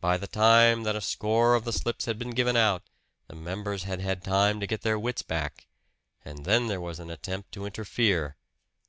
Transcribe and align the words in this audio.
By 0.00 0.16
the 0.16 0.26
time 0.26 0.82
that 0.82 0.96
a 0.96 1.00
score 1.00 1.54
of 1.54 1.62
the 1.62 1.72
slips 1.72 2.06
had 2.06 2.18
been 2.18 2.30
given 2.30 2.56
out 2.56 2.82
the 3.28 3.36
members 3.36 3.84
had 3.84 4.00
had 4.00 4.24
time 4.24 4.58
to 4.58 4.66
get 4.66 4.80
their 4.82 4.98
wits 4.98 5.22
back, 5.22 5.68
and 6.24 6.44
then 6.44 6.66
there 6.66 6.80
was 6.80 6.98
an 6.98 7.08
attempt 7.08 7.52
to 7.52 7.64
interfere. 7.64 8.36